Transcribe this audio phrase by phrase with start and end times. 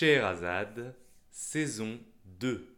[0.00, 0.96] Scheherazade,
[1.30, 2.74] saison 2.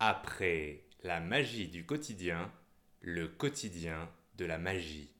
[0.00, 2.52] Après la magie du quotidien,
[3.00, 5.12] le quotidien de la magie.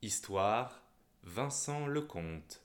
[0.00, 0.80] Histoire
[1.24, 2.62] Vincent Lecomte.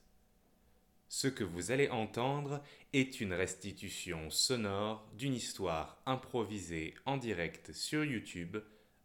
[1.07, 2.61] Ce que vous allez entendre
[2.93, 8.57] est une restitution sonore d'une histoire improvisée en direct sur YouTube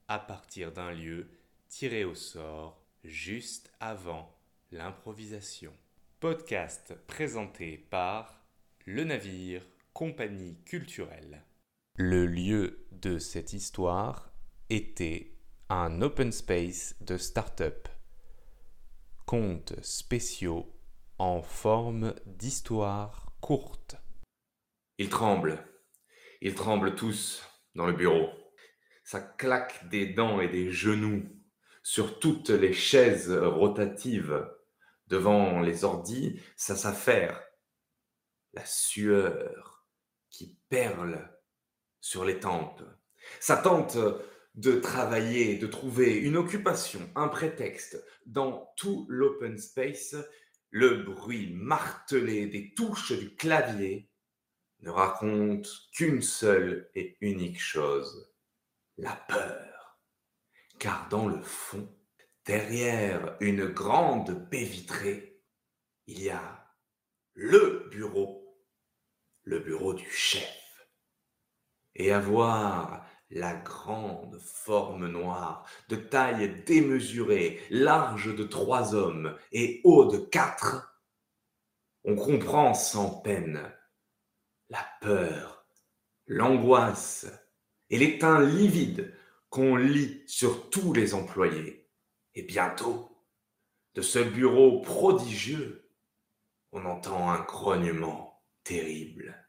[0.08, 1.30] à partir d'un lieu
[1.68, 4.30] tiré au sort juste avant
[4.72, 5.72] l'improvisation.
[6.20, 8.43] Podcast présenté par
[8.86, 9.62] Le Navire,
[9.94, 11.42] compagnie culturelle.
[11.96, 14.30] Le lieu de cette histoire
[14.68, 15.32] était
[15.70, 17.88] un open space de start-up.
[19.24, 20.70] Contes spéciaux
[21.16, 23.96] en forme d'histoire courte.
[24.98, 25.66] Ils tremblent.
[26.42, 27.42] Ils tremblent tous
[27.74, 28.28] dans le bureau.
[29.02, 31.22] Ça claque des dents et des genoux
[31.82, 34.46] sur toutes les chaises rotatives
[35.06, 37.40] devant les ordis, ça s'affaire.
[38.54, 39.84] La sueur
[40.30, 41.28] qui perle
[42.00, 42.82] sur les tempes.
[43.40, 43.98] Ça tente
[44.54, 48.04] de travailler, de trouver une occupation, un prétexte.
[48.26, 50.14] Dans tout l'open space,
[50.70, 54.08] le bruit martelé des touches du clavier
[54.80, 58.32] ne raconte qu'une seule et unique chose,
[58.98, 59.98] la peur.
[60.78, 61.88] Car dans le fond,
[62.44, 65.42] derrière une grande baie vitrée,
[66.06, 66.64] il y a
[67.34, 68.43] le bureau,
[69.44, 70.88] le bureau du chef.
[71.94, 79.80] Et à voir la grande forme noire, de taille démesurée, large de trois hommes et
[79.84, 81.00] haut de quatre,
[82.04, 83.72] on comprend sans peine
[84.68, 85.66] la peur,
[86.26, 87.26] l'angoisse
[87.90, 89.14] et les teints livides
[89.48, 91.88] qu'on lit sur tous les employés.
[92.34, 93.14] Et bientôt,
[93.94, 95.88] de ce bureau prodigieux,
[96.72, 98.23] on entend un grognement
[98.64, 99.46] terrible.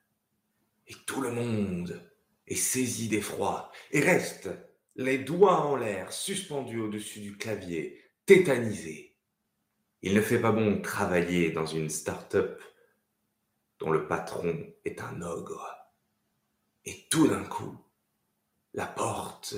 [0.87, 2.09] Et tout le monde
[2.47, 4.49] est saisi d'effroi et reste
[4.95, 9.17] les doigts en l'air suspendus au-dessus du clavier, tétanisé.
[10.01, 12.61] Il ne fait pas bon travailler dans une start-up
[13.79, 15.75] dont le patron est un ogre.
[16.85, 17.77] Et tout d'un coup,
[18.73, 19.55] la porte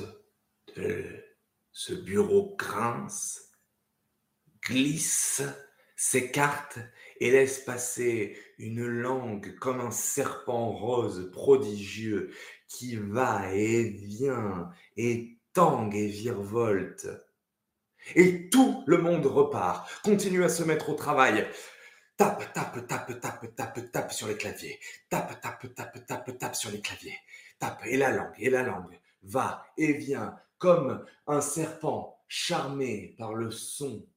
[0.76, 1.06] de
[1.72, 3.52] ce bureau grince,
[4.62, 5.44] glisse,
[5.98, 6.78] s'écarte
[7.20, 12.32] et laisse passer une langue comme un serpent rose prodigieux
[12.70, 17.08] qui va et vient et tangue et virevolte.
[18.16, 21.46] Et tout le monde repart, continue à se mettre au travail.
[22.16, 24.80] Tape, tape, tape, tape, tape, tape sur les claviers.
[25.10, 27.18] Tape, tape, tape, tape, tape sur les claviers.
[27.60, 33.34] Tape, et la langue, et la langue va et vient comme un serpent charmé par
[33.34, 34.08] le son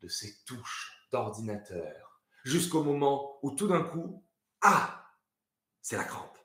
[0.00, 4.24] de ses touches d'ordinateur, jusqu'au moment où tout d'un coup,
[4.62, 5.04] ah,
[5.82, 6.38] c'est la crampe.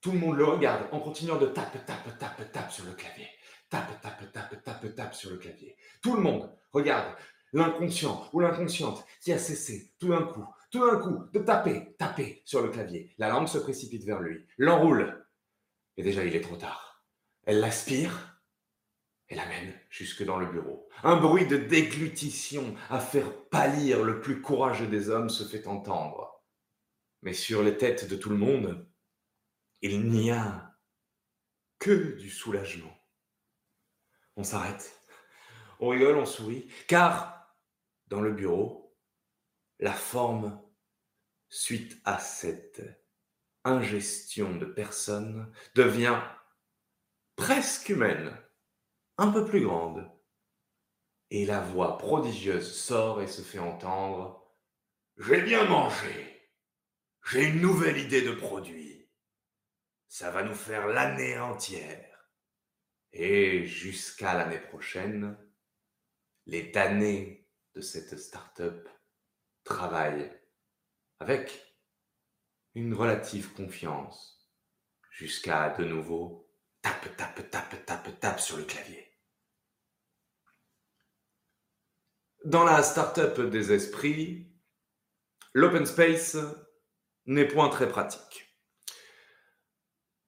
[0.00, 3.28] Tout le monde le regarde en continuant de tape, tape, tape, tape sur le clavier.
[3.68, 5.76] Tape, tape, tape, tape, tape sur le clavier.
[6.02, 7.14] Tout le monde regarde
[7.52, 12.42] l'inconscient ou l'inconsciente qui a cessé tout d'un coup, tout d'un coup, de taper, taper
[12.44, 13.14] sur le clavier.
[13.18, 15.26] La langue se précipite vers lui, l'enroule.
[15.96, 17.02] Et déjà, il est trop tard.
[17.44, 18.37] Elle l'aspire
[19.30, 20.88] et l'amène jusque dans le bureau.
[21.02, 26.42] Un bruit de déglutition à faire pâlir le plus courageux des hommes se fait entendre.
[27.22, 28.86] Mais sur les têtes de tout le monde,
[29.82, 30.76] il n'y a
[31.78, 32.94] que du soulagement.
[34.36, 35.00] On s'arrête,
[35.80, 37.54] on rigole, on sourit, car
[38.06, 38.96] dans le bureau,
[39.78, 40.60] la forme,
[41.48, 42.82] suite à cette
[43.64, 46.20] ingestion de personnes, devient
[47.36, 48.36] presque humaine
[49.18, 50.08] un peu plus grande.
[51.30, 54.56] Et la voix prodigieuse sort et se fait entendre.
[55.18, 56.50] J'ai bien mangé.
[57.26, 59.10] J'ai une nouvelle idée de produit.
[60.08, 62.30] Ça va nous faire l'année entière.
[63.12, 65.36] Et jusqu'à l'année prochaine,
[66.46, 68.88] les damnés de cette start-up
[69.64, 70.32] travaillent
[71.18, 71.76] avec
[72.74, 74.48] une relative confiance
[75.10, 76.50] jusqu'à de nouveau
[76.80, 79.07] tape, tape, tape, tape, tape sur le clavier.
[82.48, 84.46] Dans la start-up des esprits,
[85.52, 86.38] l'open space
[87.26, 88.56] n'est point très pratique.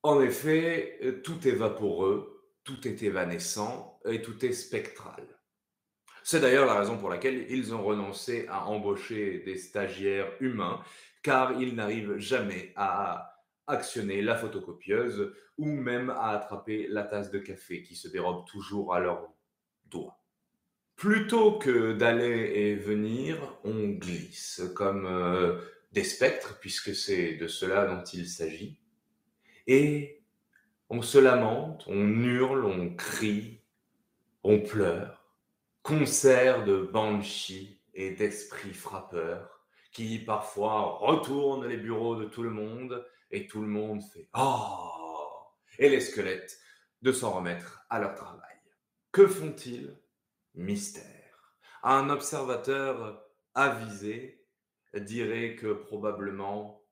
[0.03, 5.27] En effet, tout est vaporeux, tout est évanescent et tout est spectral.
[6.23, 10.85] C'est d'ailleurs la raison pour laquelle ils ont renoncé à embaucher des stagiaires humains,
[11.23, 13.35] car ils n'arrivent jamais à
[13.67, 18.93] actionner la photocopieuse ou même à attraper la tasse de café qui se dérobe toujours
[18.93, 19.27] à leurs
[19.87, 20.20] doigts.
[21.01, 25.59] Plutôt que d'aller et venir, on glisse comme euh,
[25.93, 28.79] des spectres, puisque c'est de cela dont il s'agit.
[29.67, 30.23] Et
[30.91, 33.63] on se lamente, on hurle, on crie,
[34.45, 35.25] on pleure.
[35.83, 43.09] Concert de banshees et d'esprits frappeurs qui parfois retournent les bureaux de tout le monde
[43.31, 45.47] et tout le monde fait Oh
[45.79, 46.59] Et les squelettes
[47.01, 48.59] de s'en remettre à leur travail.
[49.13, 49.97] Que font-ils?
[50.55, 51.55] Mystère.
[51.83, 53.25] Un observateur
[53.55, 54.45] avisé
[54.95, 56.83] dirait que probablement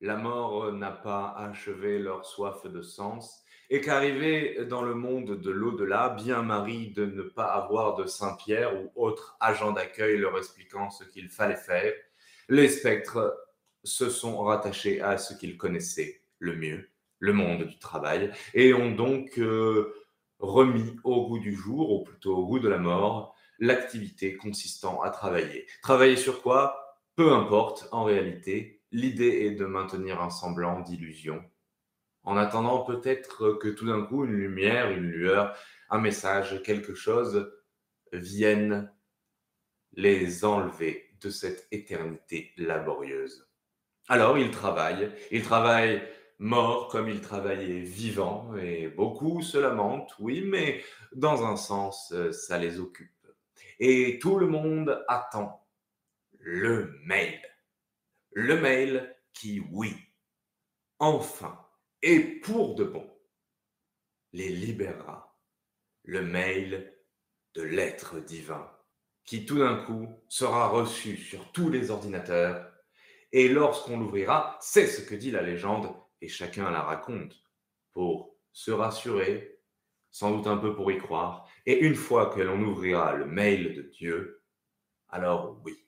[0.00, 5.50] la mort n'a pas achevé leur soif de sens et qu'arriver dans le monde de
[5.50, 10.90] l'au-delà, bien Marie de ne pas avoir de Saint-Pierre ou autre agent d'accueil leur expliquant
[10.90, 11.92] ce qu'il fallait faire,
[12.48, 13.34] les spectres
[13.82, 16.90] se sont rattachés à ce qu'ils connaissaient le mieux,
[17.20, 19.94] le monde du travail, et ont donc euh,
[20.38, 25.10] remis au goût du jour, ou plutôt au goût de la mort, l'activité consistant à
[25.10, 25.66] travailler.
[25.82, 26.98] Travailler sur quoi?
[27.16, 31.42] Peu importe, en réalité, l'idée est de maintenir un semblant d'illusion,
[32.24, 35.56] en attendant peut-être que tout d'un coup, une lumière, une lueur,
[35.90, 37.52] un message, quelque chose
[38.12, 38.92] vienne
[39.92, 43.48] les enlever de cette éternité laborieuse.
[44.08, 46.02] Alors, ils travaillent, ils travaillent
[46.38, 50.82] morts comme ils travaillaient vivants, et beaucoup se lamentent, oui, mais
[51.14, 53.10] dans un sens, ça les occupe.
[53.80, 55.66] Et tout le monde attend
[56.38, 57.40] le mail.
[58.32, 59.94] Le mail qui, oui,
[60.98, 61.58] enfin,
[62.02, 63.10] et pour de bon,
[64.32, 65.38] les libérera.
[66.02, 66.94] Le mail
[67.54, 68.70] de l'être divin
[69.24, 72.70] qui tout d'un coup sera reçu sur tous les ordinateurs.
[73.32, 75.88] Et lorsqu'on l'ouvrira, c'est ce que dit la légende,
[76.24, 77.44] et chacun la raconte,
[77.92, 79.60] pour se rassurer,
[80.10, 81.46] sans doute un peu pour y croire.
[81.66, 84.42] Et une fois que l'on ouvrira le mail de Dieu,
[85.08, 85.86] alors oui,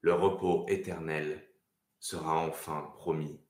[0.00, 1.48] le repos éternel
[2.00, 3.40] sera enfin promis.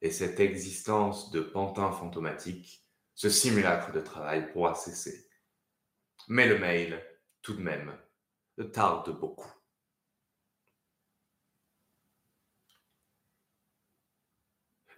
[0.00, 2.84] Et cette existence de pantin fantomatique,
[3.14, 5.30] ce simulacre de travail pourra cesser.
[6.26, 7.00] Mais le mail,
[7.40, 7.96] tout de même,
[8.72, 9.52] tarde beaucoup.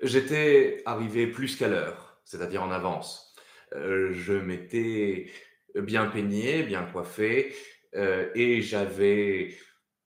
[0.03, 3.35] J'étais arrivé plus qu'à l'heure, c'est-à-dire en avance.
[3.75, 5.31] Euh, je m'étais
[5.75, 7.55] bien peigné, bien coiffé,
[7.95, 9.57] euh, et j'avais,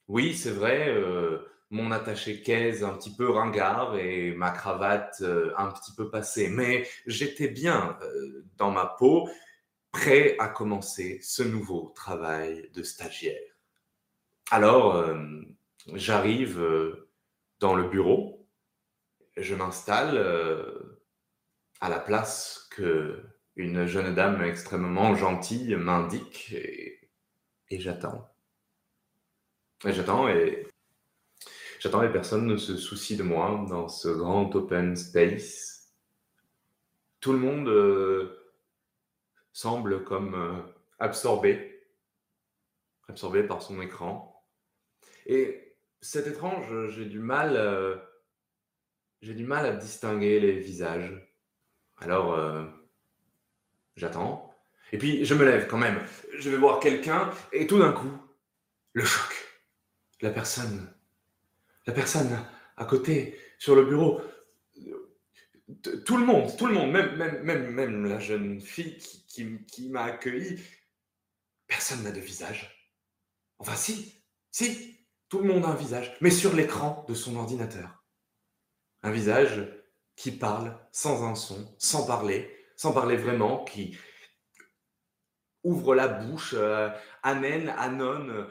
[0.09, 1.39] oui, c'est vrai, euh,
[1.71, 5.23] mon attaché caisse un petit peu ringard et ma cravate
[5.57, 7.97] un petit peu passée, mais j'étais bien
[8.57, 9.29] dans ma peau
[9.93, 13.41] prêt à commencer ce nouveau travail de stagiaire.
[14.51, 15.05] Alors,
[15.95, 16.61] j'arrive
[17.61, 18.40] dans le bureau,
[19.37, 21.01] je m'installe euh,
[21.81, 23.23] à la place que
[23.57, 27.09] une jeune dame extrêmement gentille m'indique et,
[27.71, 28.29] j'attends.
[29.85, 30.67] Et j'attends et
[31.79, 35.93] j'attends et personne ne se soucie de moi dans ce grand open space.
[37.21, 37.69] Tout le monde
[39.53, 40.63] semble comme euh,
[40.99, 41.87] absorbé,
[43.09, 44.45] absorbé par son écran.
[45.27, 47.97] Et c'est étrange, j'ai du mal, euh,
[49.23, 51.13] j'ai du mal à distinguer les visages.
[51.99, 52.65] Alors, euh,
[53.97, 54.55] j'attends.
[54.93, 56.01] Et puis, je me lève quand même.
[56.39, 58.13] Je vais voir quelqu'un et tout d'un coup,
[58.93, 59.33] le choc.
[60.21, 60.93] La personne,
[61.87, 62.39] la personne
[62.77, 64.21] à côté, sur le bureau,
[66.05, 69.89] tout le monde, tout le monde, même, même, même, même la jeune fille qui, qui,
[69.89, 70.61] m'a accueilli,
[71.67, 72.91] personne n'a de visage.
[73.59, 78.00] Enfin, si, si, tout le monde a un visage, mais sur l'écran de son ordinateur.
[79.03, 79.67] Un visage
[80.17, 83.97] qui parle sans un son, sans parler, sans parler vraiment, qui
[85.63, 86.91] ouvre la bouche, euh,
[87.23, 88.49] amène, annonce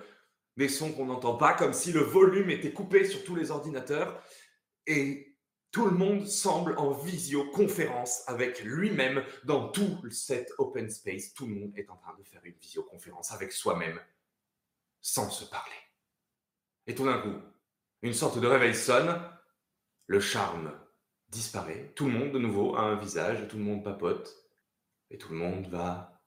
[0.58, 4.22] des sons qu'on n'entend pas, comme si le volume était coupé sur tous les ordinateurs.
[4.88, 5.38] Et
[5.72, 11.34] tout le monde semble en visioconférence avec lui-même dans tout cet open space.
[11.34, 14.00] Tout le monde est en train de faire une visioconférence avec soi-même
[15.02, 15.76] sans se parler.
[16.88, 17.36] Et tout d'un coup,
[18.02, 19.22] une sorte de réveil sonne,
[20.10, 20.74] le charme
[21.28, 24.36] disparaît, tout le monde de nouveau a un visage, tout le monde papote,
[25.12, 26.20] et tout le monde va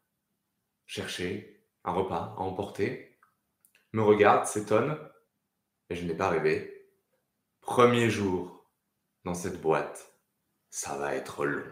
[0.87, 3.19] chercher un repas à emporter,
[3.93, 4.97] me regarde, s'étonne,
[5.91, 6.89] et je n'ai pas rêvé.
[7.61, 8.71] Premier jour
[9.25, 10.17] dans cette boîte,
[10.71, 11.67] ça va être long.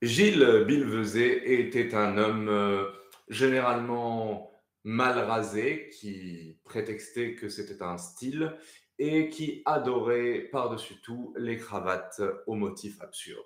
[0.00, 2.90] Gilles Bilvezé était un homme euh,
[3.28, 4.55] généralement
[4.86, 8.56] mal rasé qui prétextait que c'était un style
[9.00, 13.44] et qui adorait par-dessus tout les cravates aux motifs absurdes.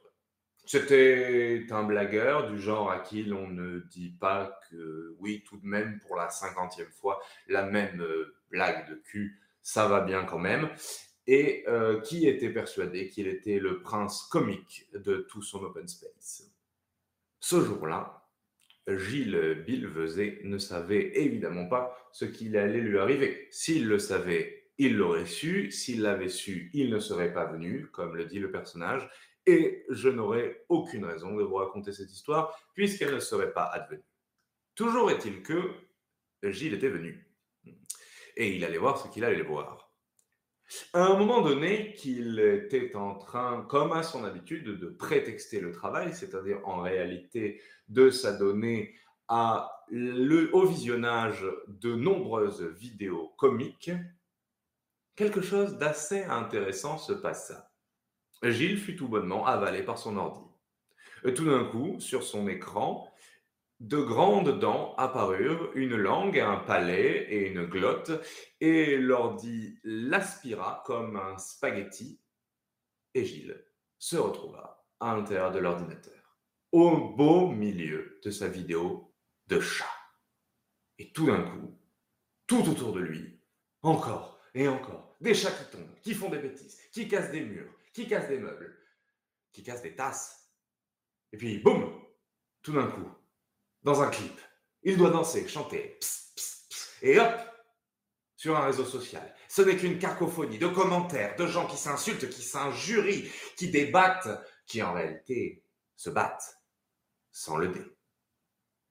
[0.66, 5.66] C'était un blagueur du genre à qui l'on ne dit pas que, oui, tout de
[5.66, 7.18] même, pour la cinquantième fois,
[7.48, 10.68] la même euh, blague de cul, ça va bien quand même,
[11.26, 16.52] et euh, qui était persuadé qu'il était le prince comique de tout son open space.
[17.40, 18.19] Ce jour-là,
[18.88, 23.48] Gilles Bilvezé ne savait évidemment pas ce qu'il allait lui arriver.
[23.50, 25.70] S'il le savait, il l'aurait su.
[25.70, 29.08] S'il l'avait su, il ne serait pas venu, comme le dit le personnage.
[29.46, 34.04] Et je n'aurais aucune raison de vous raconter cette histoire, puisqu'elle ne serait pas advenue.
[34.74, 35.72] Toujours est-il que
[36.42, 37.26] Gilles était venu.
[38.36, 39.89] Et il allait voir ce qu'il allait voir.
[40.92, 45.72] À un moment donné, qu'il était en train, comme à son habitude, de prétexter le
[45.72, 48.94] travail, c'est-à-dire en réalité de s'adonner
[49.28, 53.90] au visionnage de nombreuses vidéos comiques,
[55.16, 57.72] quelque chose d'assez intéressant se passa.
[58.42, 60.44] Gilles fut tout bonnement avalé par son ordi.
[61.34, 63.09] Tout d'un coup, sur son écran,
[63.80, 68.12] de grandes dents apparurent, une langue, un palais et une glotte,
[68.60, 72.20] et l'ordi l'aspira comme un spaghetti,
[73.14, 73.64] et Gilles
[73.98, 76.38] se retrouva à l'intérieur de l'ordinateur,
[76.72, 79.14] au beau milieu de sa vidéo
[79.46, 79.86] de chat.
[80.98, 81.78] Et tout d'un coup,
[82.46, 83.40] tout autour de lui,
[83.82, 87.72] encore et encore, des chats qui tombent, qui font des bêtises, qui cassent des murs,
[87.94, 88.76] qui cassent des meubles,
[89.52, 90.52] qui cassent des tasses.
[91.32, 91.98] Et puis, boum,
[92.62, 93.08] tout d'un coup,
[93.82, 94.38] dans un clip.
[94.82, 95.98] Il doit danser, chanter,
[97.02, 97.34] et hop,
[98.36, 99.34] sur un réseau social.
[99.48, 104.28] Ce n'est qu'une cacophonie de commentaires, de gens qui s'insultent, qui s'injurient, qui débattent,
[104.66, 105.64] qui en réalité
[105.96, 106.58] se battent
[107.30, 107.82] sans le dé.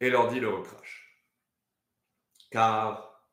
[0.02, 1.26] Et l'ordi le recrache.
[2.52, 3.28] Car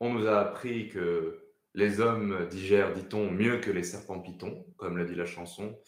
[0.00, 4.96] on nous a appris que les hommes digèrent, dit-on, mieux que les serpents pitons, comme
[4.96, 5.80] le dit la chanson,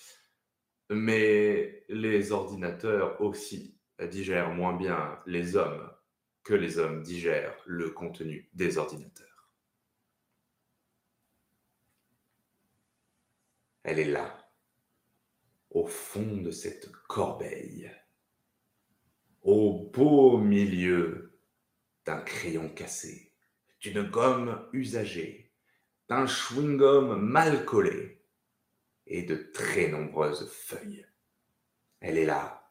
[0.90, 5.90] mais les ordinateurs aussi digèrent moins bien les hommes
[6.42, 9.50] que les hommes digèrent le contenu des ordinateurs.
[13.84, 14.48] Elle est là,
[15.70, 17.90] au fond de cette corbeille,
[19.42, 21.38] au beau milieu
[22.04, 23.32] d'un crayon cassé,
[23.80, 25.52] d'une gomme usagée,
[26.08, 28.24] d'un chewing-gum mal collé
[29.06, 31.06] et de très nombreuses feuilles.
[32.00, 32.61] Elle est là,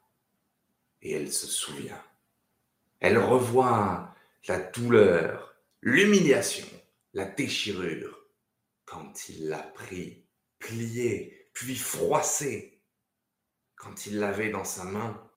[1.01, 2.03] et elle se souvient.
[2.99, 4.15] Elle revoit
[4.47, 6.67] la douleur, l'humiliation,
[7.13, 8.17] la déchirure
[8.85, 10.25] quand il l'a pris,
[10.59, 12.81] plié, puis froissé,
[13.75, 15.29] quand il l'avait dans sa main,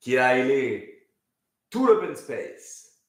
[0.00, 1.08] qu'il a ailé
[1.70, 3.02] tout l'open space,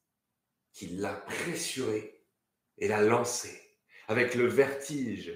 [0.71, 2.23] qu'il l'a pressuré
[2.77, 3.59] et l'a lancé
[4.07, 5.33] avec le vertige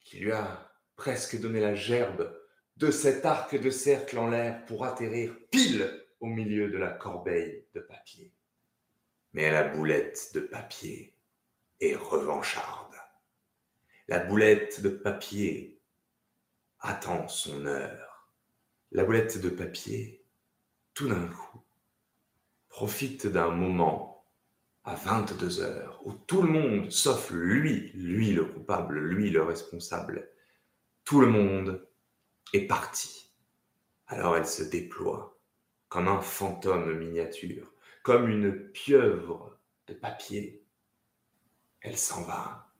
[0.00, 2.37] qui lui a presque donné la gerbe
[2.78, 7.66] de cet arc de cercle en l'air pour atterrir pile au milieu de la corbeille
[7.74, 8.32] de papier.
[9.32, 11.12] Mais la boulette de papier
[11.80, 12.94] est revancharde.
[14.06, 15.80] La boulette de papier
[16.78, 18.32] attend son heure.
[18.92, 20.24] La boulette de papier,
[20.94, 21.60] tout d'un coup,
[22.68, 24.24] profite d'un moment
[24.84, 30.30] à 22 heures où tout le monde, sauf lui, lui le coupable, lui le responsable,
[31.04, 31.87] tout le monde
[32.52, 33.32] est partie.
[34.06, 35.38] Alors elle se déploie
[35.88, 40.64] comme un fantôme miniature, comme une pieuvre de papier.
[41.80, 42.72] Elle s'en va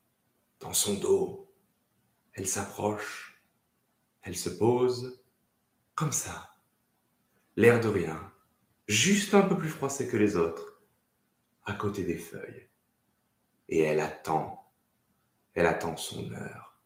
[0.61, 1.53] dans son dos.
[2.33, 3.43] Elle s'approche.
[4.23, 5.23] Elle se pose
[5.95, 6.55] comme ça,
[7.57, 8.33] l'air de rien,
[8.87, 10.81] juste un peu plus froissé que les autres,
[11.65, 12.69] à côté des feuilles.
[13.69, 14.71] Et elle attend.
[15.55, 16.79] Elle attend son heure.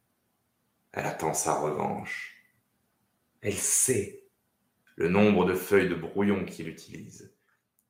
[0.93, 2.42] Elle attend sa revanche.
[3.43, 4.25] Elle sait
[4.97, 7.35] le nombre de feuilles de brouillon qu'il utilise.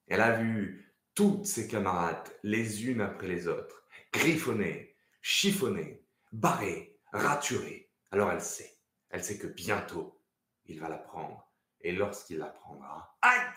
[0.09, 7.91] Elle a vu toutes ses camarades, les unes après les autres, griffonner, chiffonner, barrer, raturer.
[8.11, 8.79] Alors elle sait,
[9.11, 10.19] elle sait que bientôt,
[10.67, 11.47] il va la prendre.
[11.83, 13.53] Et lorsqu'il la prendra, aïe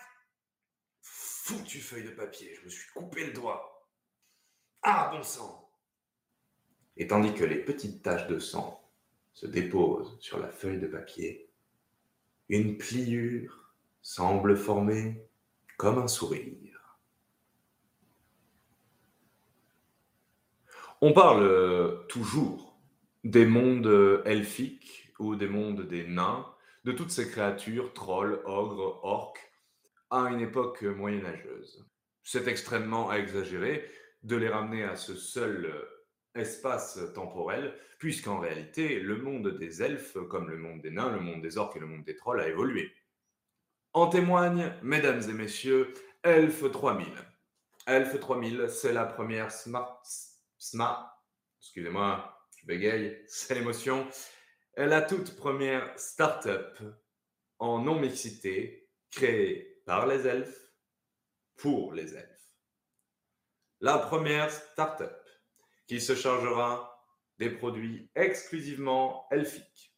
[1.00, 3.88] Foutue feuille de papier, je me suis coupé le doigt.
[4.82, 5.70] Ah, bon sang
[6.96, 8.82] Et tandis que les petites taches de sang
[9.32, 11.45] se déposent sur la feuille de papier,
[12.48, 15.22] une pliure semble former
[15.76, 16.98] comme un sourire.
[21.00, 22.78] On parle euh, toujours
[23.24, 26.46] des mondes elfiques ou des mondes des nains,
[26.84, 29.52] de toutes ces créatures, trolls, ogres, orques,
[30.10, 31.84] à une époque moyenâgeuse.
[32.22, 33.90] C'est extrêmement exagéré
[34.22, 35.72] de les ramener à ce seul
[36.36, 41.42] espace temporel, puisqu'en réalité, le monde des elfes, comme le monde des nains, le monde
[41.42, 42.92] des orques et le monde des trolls, a évolué.
[43.92, 47.06] En témoigne, mesdames et messieurs, Elfe 3000.
[47.86, 50.02] Elf 3000, c'est la première smart,
[50.58, 51.24] smart,
[51.60, 54.06] excusez-moi, je bégaye, c'est l'émotion,
[54.76, 56.78] la toute première start-up
[57.58, 60.72] en non-mixité créée par les elfes
[61.56, 62.52] pour les elfes.
[63.80, 65.25] La première start-up
[65.86, 66.96] qui se chargera
[67.38, 69.94] des produits exclusivement elfiques.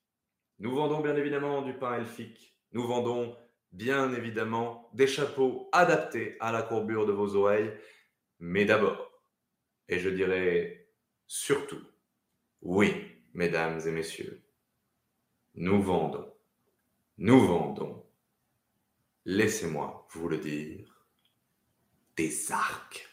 [0.59, 2.57] Nous vendons bien évidemment du pain elfique.
[2.73, 3.37] Nous vendons
[3.73, 7.73] bien évidemment des chapeaux adaptés à la courbure de vos oreilles.
[8.41, 9.11] Mais d'abord,
[9.89, 10.89] et je dirais
[11.27, 11.83] surtout,
[12.63, 12.93] oui,
[13.35, 14.43] mesdames et messieurs,
[15.55, 16.33] nous vendons,
[17.19, 18.05] nous vendons,
[19.25, 21.07] laissez-moi vous le dire,
[22.17, 23.09] des arcs.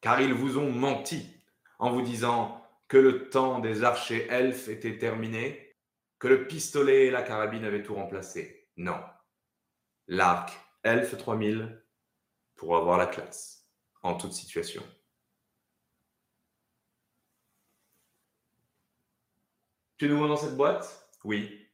[0.00, 1.39] Car ils vous ont menti
[1.80, 5.76] en vous disant que le temps des archers elfes était terminé,
[6.18, 8.68] que le pistolet et la carabine avaient tout remplacé.
[8.76, 9.00] Non.
[10.06, 11.82] L'arc elfe 3000
[12.54, 13.66] pour avoir la classe
[14.02, 14.82] en toute situation.
[19.96, 21.08] Tu es nouveau dans cette boîte?
[21.24, 21.66] Oui.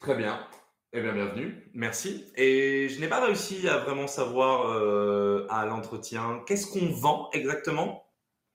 [0.00, 0.48] Très bien.
[0.92, 1.70] Eh bien, bienvenue.
[1.74, 2.30] Merci.
[2.36, 8.01] Et je n'ai pas réussi à vraiment savoir euh, à l'entretien qu'est-ce qu'on vend exactement?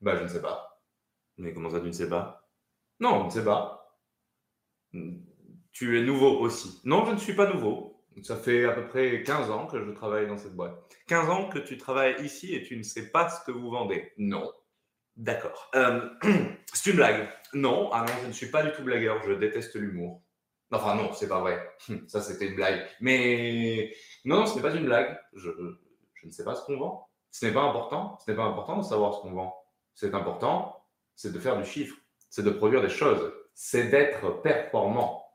[0.01, 0.81] Bah, je ne sais pas.
[1.37, 2.49] Mais comment ça, tu ne sais pas?
[2.99, 3.99] Non, je ne sais pas.
[5.71, 6.81] Tu es nouveau aussi.
[6.85, 8.03] Non, je ne suis pas nouveau.
[8.23, 10.75] Ça fait à peu près 15 ans que je travaille dans cette boîte.
[11.07, 14.11] 15 ans que tu travailles ici et tu ne sais pas ce que vous vendez
[14.17, 14.51] Non.
[15.15, 15.69] D'accord.
[15.75, 16.09] Euh,
[16.73, 17.29] c'est une blague.
[17.53, 19.21] Non, ah non, je ne suis pas du tout blagueur.
[19.23, 20.23] Je déteste l'humour.
[20.71, 21.69] Enfin, non, c'est pas vrai.
[22.07, 22.87] Ça, c'était une blague.
[23.01, 23.93] Mais
[24.25, 25.17] non, non, ce n'est pas une blague.
[25.33, 25.49] Je,
[26.15, 27.07] je ne sais pas ce qu'on vend.
[27.29, 28.17] Ce n'est pas important.
[28.25, 29.55] Ce n'est pas important de savoir ce qu'on vend.
[29.97, 30.85] C'est important,
[31.15, 31.97] c'est de faire du chiffre.
[32.29, 33.33] C'est de produire des choses.
[33.53, 35.25] C'est d'être performant.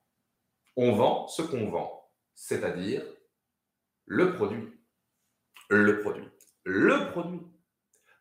[0.76, 3.04] On vend ce qu'on vend, c'est-à-dire
[4.06, 4.72] le produit.
[5.68, 6.28] Le produit.
[6.64, 7.42] Le produit.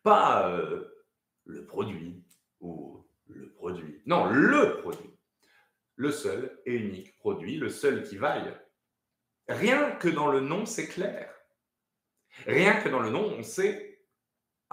[0.02, 1.06] Pas euh,
[1.44, 2.22] le produit
[2.60, 4.02] ou le produit.
[4.04, 5.12] Non, le produit
[5.96, 8.52] le seul et unique produit, le seul qui vaille.
[9.48, 11.32] Rien que dans le nom, c'est clair.
[12.46, 13.91] Rien que dans le nom, on sait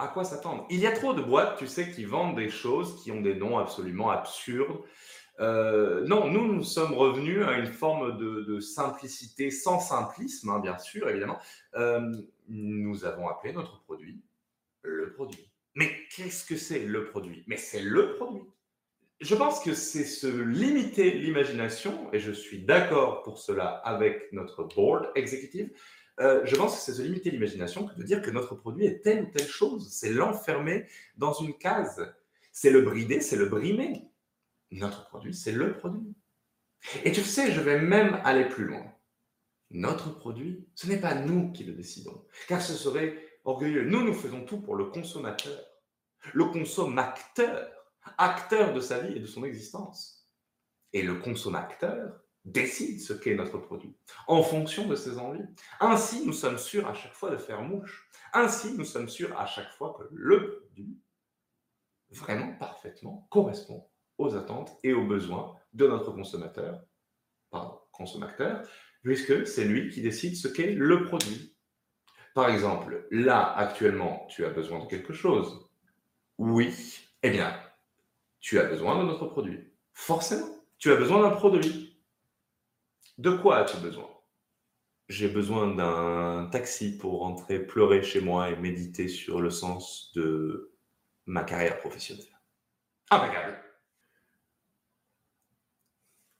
[0.00, 0.66] à quoi s'attendre.
[0.70, 3.34] Il y a trop de boîtes, tu sais, qui vendent des choses qui ont des
[3.34, 4.80] noms absolument absurdes.
[5.40, 10.78] Euh, non, nous, nous sommes revenus à une forme de, simplicité, sans simplisme, hein, bien
[10.78, 11.38] sûr, évidemment.
[11.74, 12.12] Euh,
[12.48, 14.20] nous avons appelé notre produit
[14.82, 15.50] le produit.
[15.74, 17.44] Mais qu'est-ce que c'est le produit?
[17.46, 18.42] Mais c'est le produit.
[19.20, 24.64] Je pense que c'est se limiter l'imagination, et je suis d'accord pour cela avec notre
[24.64, 25.68] board exécutif.
[26.20, 29.00] Euh, je pense que c'est se limiter l'imagination que de dire que notre produit est
[29.00, 29.90] telle ou telle chose.
[29.90, 32.14] C'est l'enfermer dans une case.
[32.52, 34.04] C'est le brider, c'est le brimer.
[34.70, 36.14] Notre produit, c'est le produit.
[37.04, 38.84] Et tu sais, je vais même aller plus loin.
[39.70, 43.84] Notre produit, ce n'est pas nous qui le décidons, car ce serait orgueilleux.
[43.84, 45.58] Nous, nous faisons tout pour le consommateur.
[46.34, 47.70] Le consommateur
[48.18, 50.28] acteur de sa vie et de son existence.
[50.92, 53.94] Et le consommateur décide ce qu'est notre produit
[54.26, 55.44] en fonction de ses envies.
[55.80, 58.08] Ainsi, nous sommes sûrs à chaque fois de faire mouche.
[58.32, 60.98] Ainsi, nous sommes sûrs à chaque fois que le produit
[62.10, 63.86] vraiment parfaitement correspond
[64.18, 66.82] aux attentes et aux besoins de notre consommateur,
[67.50, 68.62] pardon, consommateur,
[69.02, 71.54] puisque c'est lui qui décide ce qu'est le produit.
[72.34, 75.68] Par exemple, là, actuellement, tu as besoin de quelque chose.
[76.38, 77.00] Oui.
[77.22, 77.58] Eh bien,
[78.40, 79.72] tu as besoin de notre produit.
[79.92, 80.48] Forcément,
[80.78, 81.89] tu as besoin d'un produit.
[83.20, 84.08] De quoi as-tu besoin?
[85.10, 90.72] J'ai besoin d'un taxi pour rentrer pleurer chez moi et méditer sur le sens de
[91.26, 92.40] ma carrière professionnelle.
[93.10, 93.62] Impeccable.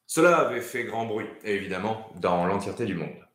[0.06, 3.28] Cela avait fait grand bruit, évidemment, dans l'entièreté du monde.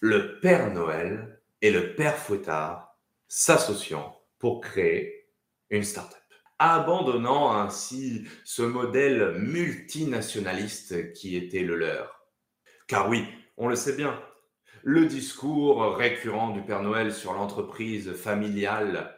[0.00, 5.30] Le Père Noël et le Père Fouettard s'associant pour créer
[5.70, 6.18] une start-up
[6.58, 12.17] abandonnant ainsi ce modèle multinationaliste qui était le leur.
[12.88, 13.26] Car oui,
[13.58, 14.18] on le sait bien,
[14.82, 19.14] le discours récurrent du Père Noël sur l'entreprise familiale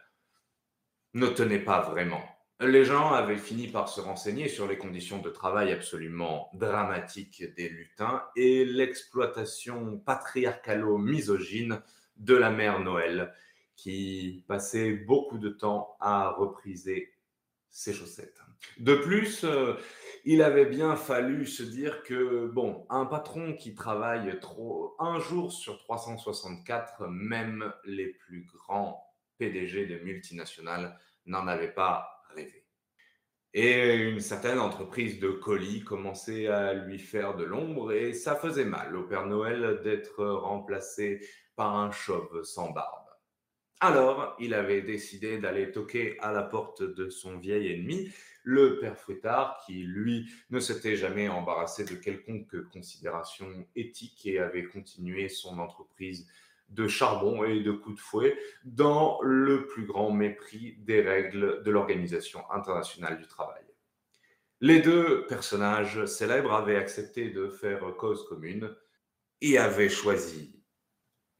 [1.14, 2.20] ne tenait pas vraiment.
[2.60, 7.68] Les gens avaient fini par se renseigner sur les conditions de travail absolument dramatiques des
[7.68, 11.80] lutins et l'exploitation patriarcalo-misogyne
[12.16, 13.32] de la mère Noël,
[13.76, 17.14] qui passait beaucoup de temps à repriser
[17.70, 18.40] ses chaussettes.
[18.78, 19.74] De plus, euh,
[20.24, 25.52] il avait bien fallu se dire que, bon, un patron qui travaille trop, un jour
[25.52, 29.04] sur 364, même les plus grands
[29.38, 32.66] PDG de multinationales n'en avaient pas rêvé.
[33.52, 38.64] Et une certaine entreprise de colis commençait à lui faire de l'ombre et ça faisait
[38.64, 42.99] mal au Père Noël d'être remplacé par un chauve sans barbe.
[43.82, 48.12] Alors, il avait décidé d'aller toquer à la porte de son vieil ennemi,
[48.42, 54.64] le père Fouettard, qui, lui, ne s'était jamais embarrassé de quelconque considération éthique et avait
[54.64, 56.28] continué son entreprise
[56.68, 61.70] de charbon et de coups de fouet dans le plus grand mépris des règles de
[61.70, 63.64] l'Organisation internationale du travail.
[64.60, 68.76] Les deux personnages célèbres avaient accepté de faire cause commune
[69.40, 70.59] et avaient choisi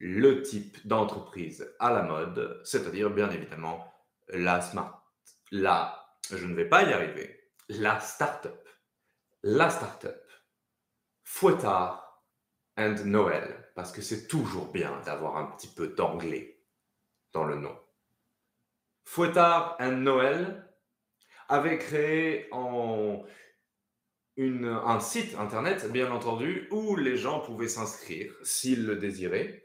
[0.03, 3.93] le type d'entreprise à la mode, c'est-à-dire bien évidemment
[4.29, 5.13] la smart,
[5.51, 8.67] la, je ne vais pas y arriver, la start-up,
[9.43, 10.27] la start-up,
[11.23, 12.25] Fouettard
[12.77, 16.63] and Noël, parce que c'est toujours bien d'avoir un petit peu d'anglais
[17.31, 17.77] dans le nom.
[19.03, 20.67] Fouettard and Noël
[21.47, 23.23] avait créé un
[24.99, 29.60] site internet, bien entendu, où les gens pouvaient s'inscrire s'ils le désiraient.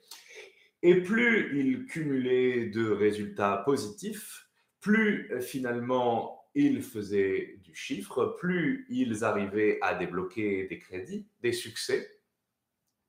[0.87, 4.49] Et plus ils cumulaient de résultats positifs,
[4.81, 11.51] plus euh, finalement ils faisaient du chiffre, plus ils arrivaient à débloquer des crédits, des
[11.51, 12.09] succès,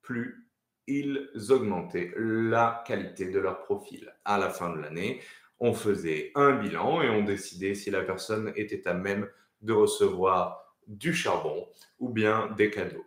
[0.01, 0.49] plus
[0.87, 4.11] ils augmentaient la qualité de leur profil.
[4.25, 5.21] À la fin de l'année,
[5.59, 9.29] on faisait un bilan et on décidait si la personne était à même
[9.61, 11.67] de recevoir du charbon
[11.99, 13.05] ou bien des cadeaux.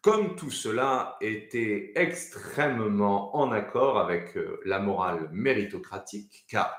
[0.00, 6.72] Comme tout cela était extrêmement en accord avec euh, la morale méritocratique, car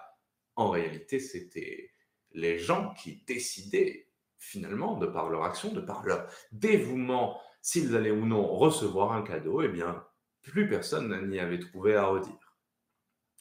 [0.56, 1.92] en réalité c'était
[2.32, 8.10] les gens qui décidaient finalement, de par leur action, de par leur dévouement, s'ils allaient
[8.10, 10.04] ou non recevoir un cadeau, eh bien,
[10.42, 12.56] plus personne n'y avait trouvé à redire.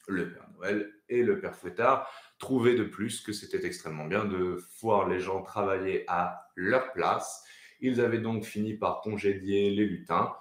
[0.07, 4.61] Le Père Noël et le Père Fouettard trouvaient de plus que c'était extrêmement bien de
[4.81, 7.43] voir les gens travailler à leur place.
[7.79, 10.35] Ils avaient donc fini par congédier les lutins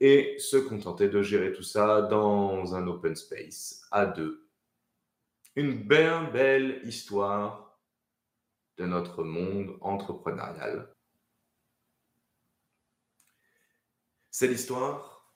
[0.00, 4.48] et se contenter de gérer tout ça dans un open space à deux.
[5.56, 7.80] Une bien belle histoire
[8.76, 10.92] de notre monde entrepreneurial.
[14.30, 15.32] C'est l'histoire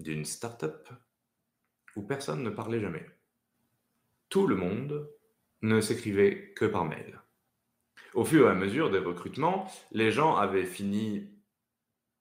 [0.00, 0.88] d'une start-up
[1.96, 3.06] où personne ne parlait jamais.
[4.30, 5.10] Tout le monde
[5.60, 7.21] ne s'écrivait que par mail.
[8.14, 11.30] Au fur et à mesure des recrutements, les gens avaient fini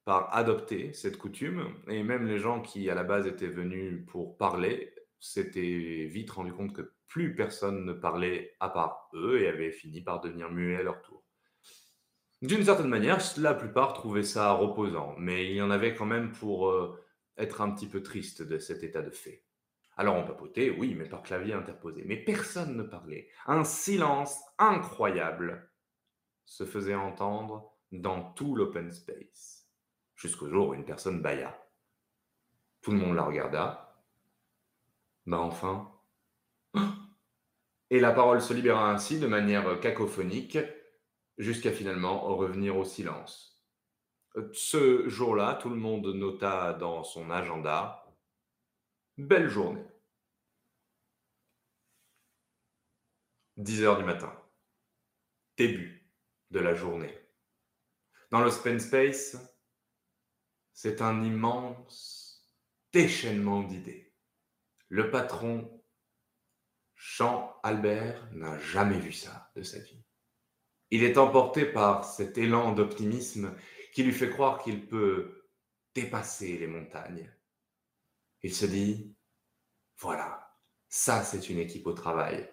[0.06, 4.38] par adopter cette coutume, et même les gens qui à la base étaient venus pour
[4.38, 9.72] parler s'étaient vite rendu compte que plus personne ne parlait à part eux et avaient
[9.72, 11.24] fini par devenir muets à leur tour.
[12.42, 16.32] D'une certaine manière, la plupart trouvaient ça reposant, mais il y en avait quand même
[16.32, 17.00] pour euh,
[17.38, 19.44] être un petit peu triste de cet état de fait.
[19.98, 22.04] Alors on papotait, oui, mais par clavier interposé.
[22.06, 23.30] Mais personne ne parlait.
[23.46, 25.71] Un silence incroyable
[26.52, 29.70] se faisait entendre dans tout l'open space,
[30.16, 31.58] jusqu'au jour où une personne bailla.
[32.82, 34.04] Tout le monde la regarda.
[35.26, 35.98] Ben enfin.
[37.90, 40.58] Et la parole se libéra ainsi de manière cacophonique,
[41.38, 43.66] jusqu'à finalement revenir au silence.
[44.52, 48.06] Ce jour-là, tout le monde nota dans son agenda
[49.18, 49.86] Belle journée.
[53.56, 54.34] 10 heures du matin.
[55.58, 56.01] Début
[56.52, 57.18] de la journée.
[58.30, 59.38] Dans l'open space,
[60.74, 62.50] c'est un immense
[62.94, 64.14] déchaînement d'idées.
[64.88, 65.84] Le patron,
[66.96, 70.04] Jean Albert, n'a jamais vu ça de sa vie.
[70.92, 73.56] Il est emporté par cet élan d'optimisme
[73.94, 75.48] qui lui fait croire qu'il peut
[75.96, 77.32] dépasser les montagnes
[78.44, 79.16] il se dit,
[80.00, 80.56] voilà,
[80.90, 82.50] ça c'est une équipe au travail.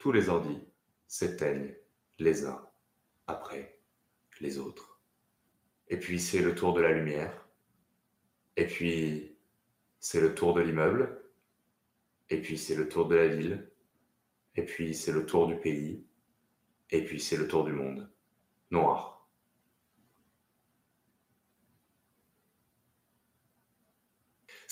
[0.00, 0.58] Tous les ordis
[1.06, 1.74] s'éteignent
[2.18, 2.66] les uns
[3.26, 3.78] après
[4.40, 4.98] les autres.
[5.88, 7.46] Et puis c'est le tour de la lumière.
[8.56, 9.36] Et puis
[9.98, 11.22] c'est le tour de l'immeuble.
[12.30, 13.70] Et puis c'est le tour de la ville.
[14.56, 16.02] Et puis c'est le tour du pays.
[16.88, 18.10] Et puis c'est le tour du monde.
[18.70, 19.19] Noir.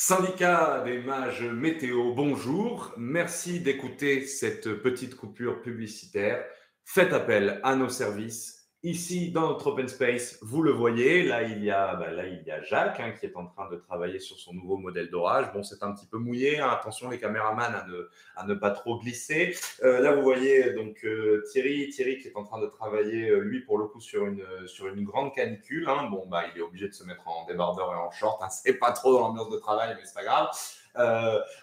[0.01, 2.95] Syndicat des mages météo, bonjour.
[2.97, 6.45] Merci d'écouter cette petite coupure publicitaire.
[6.85, 11.65] Faites appel à nos services Ici, dans notre open space, vous le voyez, là il
[11.65, 14.21] y a, bah, là, il y a Jacques hein, qui est en train de travailler
[14.21, 15.53] sur son nouveau modèle d'orage.
[15.53, 16.71] Bon, c'est un petit peu mouillé, hein.
[16.71, 19.57] attention les caméramans à ne, à ne pas trop glisser.
[19.83, 23.41] Euh, là, vous voyez donc euh, Thierry, Thierry qui est en train de travailler, euh,
[23.41, 25.89] lui, pour le coup, sur une, sur une grande canicule.
[25.89, 26.07] Hein.
[26.09, 28.41] Bon, bah, il est obligé de se mettre en débardeur et en short.
[28.53, 30.51] C'est pas trop dans l'ambiance de travail, mais c'est pas grave.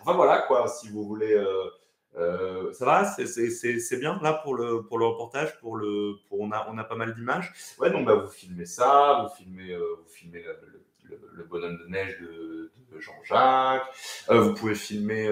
[0.01, 1.41] enfin voilà, quoi, si vous voulez
[2.15, 6.67] ça va, c'est bien là pour le, pour le reportage, pour le, pour, on, a,
[6.69, 7.51] on a pas mal d'images.
[7.77, 10.43] Ouais, donc bah, vous filmez ça, vous filmez, euh, vous filmez
[11.03, 13.83] le, bonhomme de neige de, Jean-Jacques.
[14.29, 15.29] vous pouvez filmer.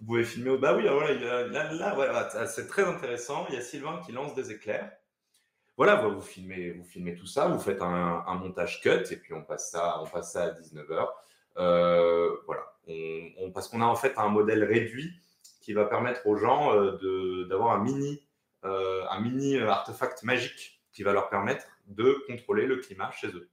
[0.00, 0.56] vous pouvez filmer.
[0.56, 3.44] Bah oui, voilà, là, là, voilà, c'est très intéressant.
[3.50, 4.90] Il y a Sylvain qui lance des éclairs.
[5.76, 9.42] Voilà, vous filmez, vous filmez tout ça, vous faites un, montage cut et puis on
[9.42, 11.08] passe ça, on passe ça à 19h.
[12.46, 12.72] voilà,
[13.52, 15.12] parce qu'on a en fait un modèle réduit
[15.62, 16.74] qui va permettre aux gens
[17.48, 18.22] d'avoir un mini,
[18.62, 23.48] un mini artefact magique qui va leur permettre de contrôler le climat chez eux.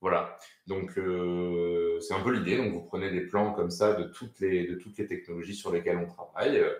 [0.00, 2.56] Voilà, donc euh, c'est un peu l'idée.
[2.56, 5.70] Donc vous prenez des plans comme ça de toutes les, de toutes les technologies sur
[5.70, 6.58] lesquelles on travaille.
[6.58, 6.72] Euh,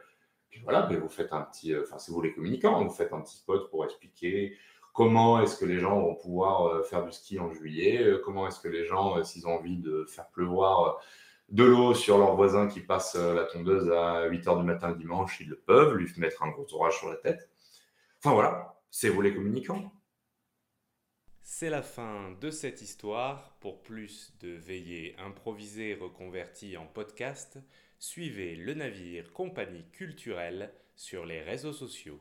[0.48, 3.20] puis voilà, vous faites un petit, euh, enfin si vous les communicants, vous faites un
[3.20, 4.56] petit spot pour expliquer
[4.94, 8.68] comment est-ce que les gens vont pouvoir faire du ski en juillet, comment est-ce que
[8.68, 11.00] les gens, s'ils ont envie de faire pleuvoir
[11.50, 15.40] de l'eau sur leur voisin qui passe la tondeuse à 8h du matin le dimanche,
[15.40, 17.50] ils le peuvent, lui mettre un gros orage sur la tête.
[18.18, 19.92] Enfin voilà, c'est vous les communicants.
[21.42, 23.56] C'est la fin de cette histoire.
[23.60, 27.58] Pour plus de veillées improvisées reconverties en podcast,
[27.98, 32.20] suivez le navire Compagnie Culturelle sur les réseaux sociaux.